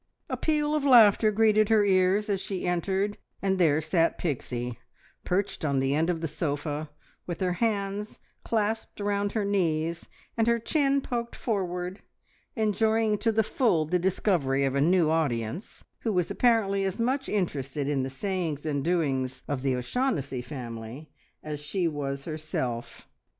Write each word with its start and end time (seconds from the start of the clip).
A 0.31 0.35
peal 0.35 0.73
of 0.73 0.83
laughter 0.83 1.29
greeted 1.29 1.69
her 1.69 1.85
ears 1.85 2.27
as 2.27 2.41
she 2.41 2.67
entered, 2.67 3.19
and 3.39 3.59
there 3.59 3.79
sat 3.81 4.17
Pixie 4.17 4.79
perched 5.25 5.63
on 5.63 5.79
the 5.79 5.93
end 5.93 6.09
of 6.09 6.21
the 6.21 6.27
sofa, 6.27 6.89
with 7.27 7.39
her 7.39 7.53
hands 7.61 8.17
clasped 8.43 8.99
round 8.99 9.33
her 9.33 9.45
knees, 9.45 10.07
and 10.35 10.47
her 10.47 10.57
chin 10.57 11.01
poked 11.01 11.35
forward, 11.35 12.01
enjoying 12.55 13.19
to 13.19 13.31
the 13.31 13.43
full 13.43 13.85
the 13.85 13.99
discovery 13.99 14.65
of 14.65 14.73
a 14.73 14.81
new 14.81 15.11
audience, 15.11 15.83
who 15.99 16.11
was 16.11 16.31
apparently 16.31 16.83
as 16.83 16.97
much 16.99 17.29
interested 17.29 17.87
in 17.87 18.01
the 18.01 18.09
sayings 18.09 18.65
and 18.65 18.83
doings 18.83 19.43
of 19.47 19.61
the 19.61 19.75
O'Shaughnessy 19.75 20.41
family 20.41 21.11
as 21.43 21.59
she 21.59 21.87
was 21.87 22.25
herself. 22.25 23.07